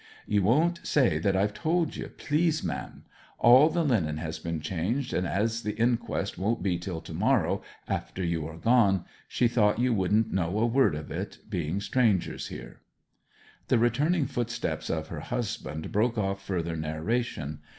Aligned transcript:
Ye 0.25 0.39
won't 0.39 0.79
say 0.81 1.19
that 1.19 1.35
I've 1.35 1.53
told 1.53 1.95
ye, 1.95 2.07
please, 2.07 2.63
m'm? 2.65 3.03
All 3.37 3.69
the 3.69 3.83
linen 3.85 4.17
has 4.17 4.39
been 4.39 4.59
changed, 4.59 5.13
and 5.13 5.27
as 5.27 5.61
the 5.61 5.77
inquest 5.79 6.39
won't 6.39 6.63
be 6.63 6.79
till 6.79 7.01
to 7.01 7.13
morrow, 7.13 7.61
after 7.87 8.23
you 8.23 8.47
are 8.47 8.57
gone, 8.57 9.05
she 9.27 9.47
thought 9.47 9.77
you 9.77 9.93
wouldn't 9.93 10.33
know 10.33 10.57
a 10.57 10.65
word 10.65 10.95
of 10.95 11.11
it, 11.11 11.37
being 11.49 11.79
strangers 11.79 12.47
here.' 12.47 12.81
The 13.67 13.77
returning 13.77 14.25
footsteps 14.25 14.89
of 14.89 15.09
her 15.09 15.19
husband 15.19 15.91
broke 15.91 16.17
off 16.17 16.43
further 16.43 16.75
narration. 16.75 17.59